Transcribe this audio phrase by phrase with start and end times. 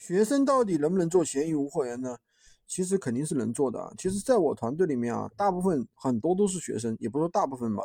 [0.00, 2.16] 学生到底能不能做闲鱼无货源呢？
[2.66, 3.92] 其实肯定是能做的。
[3.98, 7.82] 其实，在我团队里面啊，大部分很多都是学生，也不说大部分吧，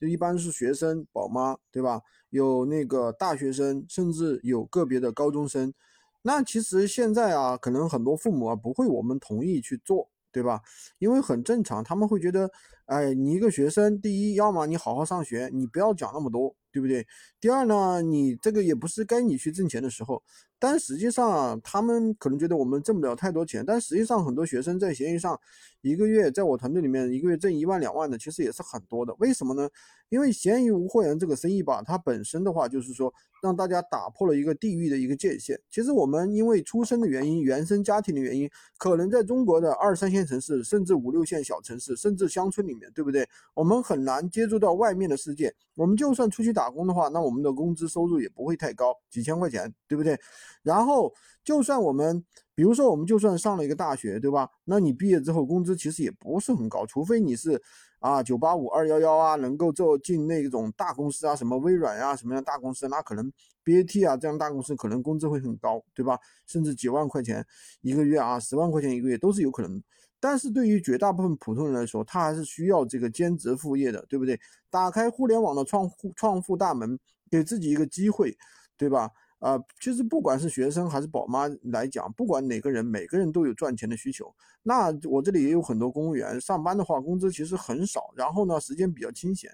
[0.00, 2.00] 就一般是学生、宝妈，对吧？
[2.30, 5.74] 有那个大学生，甚至有个别的高中生。
[6.22, 10.62] 那其实现在啊，可能很多父母啊不会我们同意去做，对吧？
[10.98, 12.50] 因为很正常，他们会觉得，
[12.88, 16.54] 哎，你一个学生，第一，要么你好好上学，你不要讲那么多。
[16.70, 17.04] 对不对？
[17.40, 20.22] 第二呢，你这个也不是该你去挣钱的时候。
[20.60, 23.64] 但实际上，他们可能觉得我们挣不了太多钱。
[23.64, 25.40] 但实际上，很多学生在闲鱼上
[25.80, 29.14] 一个月，在我团队里面一个月挣一万两万的，其实也是很多的。
[29.18, 29.68] 为什么呢？
[30.10, 35.58] 因为闲鱼无货源这个生意吧，它本身的话就是说，让大家打破了一个地域的一个界限。
[35.70, 43.28] 其实我们因为出生的原因、原生家庭的原因，可能在中国的二三线城市，甚至五六线小城市，甚至乡村里面，对不对？
[43.54, 45.54] 我们很难接触到外面的世界。
[45.74, 50.18] 我们就算出去打工的话，那我们的工资收入也不会太高，几千块钱，对不对？
[50.62, 51.12] 然后，
[51.44, 54.48] 就算我们，比如说我们就算上了一个大学，对吧？
[54.64, 57.62] 那你毕业之后工资其实也不是很高，除非你是
[58.00, 63.32] 啊九八五二幺幺啊，能够做进那种大公司啊，什么微软啊什么样大公司，那可能
[63.64, 66.18] BAT 啊这样大公司可能工资会很高，对吧？
[66.46, 67.44] 甚至几万块钱
[67.80, 69.82] 一个月啊，十万块钱一个月都是有可能。
[70.20, 74.38] 但是对于绝大部分普通人来说，他还是需要这个兼职副业的，对不对？
[74.68, 76.98] 打开互联网的创户创富大门，
[77.30, 78.36] 给自己一个机会，
[78.76, 79.10] 对吧？
[79.38, 84.34] 啊，其实不管是学生还是宝妈来讲，不管哪个人，每个人都有赚钱的需求。
[84.62, 89.50] 那我这里也有很多公务员，上班的话工资其实很少，然后呢时间比较清闲，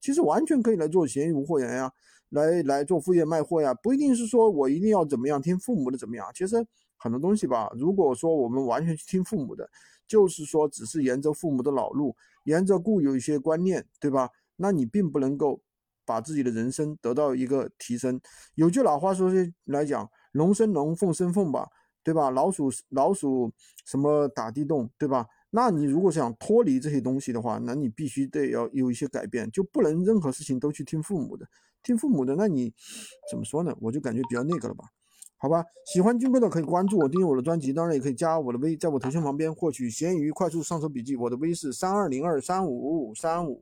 [0.00, 1.92] 其实完全可以来做闲鱼无货源呀，
[2.30, 6.26] 来来做副业卖货呀，不一定是说我一定要怎么样听父母的怎么样。
[6.34, 6.56] 其实
[6.96, 9.68] 很多东西吧，如果说我们完全去听父母的。
[10.08, 14.30] 就是说，只是沿着父母的老路，沿着固有一些观念，对吧？
[14.56, 15.60] 那你并不能够
[16.08, 18.18] 把自己的人生得到一个提升。
[18.54, 21.68] 有句老话说是来讲，龙生龙，凤生凤吧，
[22.02, 22.30] 对吧？
[22.30, 23.52] 老鼠老鼠
[23.84, 25.26] 什么打地洞，对吧？
[25.50, 31.46] 那你如果想脱离这些东西的话，那你必须得要有一些改变，就不能任何事情都去听父母的，
[31.82, 32.72] 听父母的，那你
[33.30, 33.74] 怎么说呢？
[33.78, 34.84] 我就感觉比较那个了吧。
[35.40, 41.14] 好吧，喜欢军哥的可以关注我，订阅我的专辑，当然也可以加我的微，在我头像旁边获取闲鱼快速上手笔记。
[41.14, 43.56] 我的微是三二零二三五五三五。